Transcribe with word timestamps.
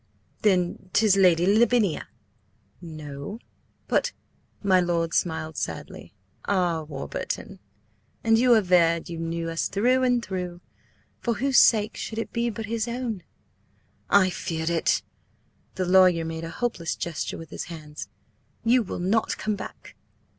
"Then 0.41 0.89
'tis 0.93 1.15
Lady 1.15 1.45
Lavinia—" 1.45 2.07
"No." 2.81 3.37
"But—" 3.87 4.13
My 4.63 4.79
lord 4.79 5.13
smiled 5.13 5.57
sadly. 5.57 6.15
"Ah, 6.45 6.81
Warburton! 6.81 7.59
And 8.23 8.39
you 8.39 8.55
averred 8.55 9.09
you 9.09 9.19
knew 9.19 9.47
us 9.47 9.67
through 9.67 10.01
and 10.01 10.25
through! 10.25 10.59
For 11.19 11.35
whose 11.35 11.59
sake 11.59 11.95
should 11.97 12.17
it 12.17 12.33
be 12.33 12.49
but 12.49 12.65
his 12.65 12.87
own?" 12.87 13.21
"I 14.09 14.31
feared 14.31 14.71
it!" 14.71 15.03
The 15.75 15.85
lawyer 15.85 16.25
made 16.25 16.45
a 16.45 16.49
hopeless 16.49 16.95
gesture 16.95 17.37
with 17.37 17.51
his 17.51 17.65
hands. 17.65 18.09
"You 18.65 18.81
will 18.81 18.97
not 18.97 19.37
come 19.37 19.55
back?" 19.55 19.95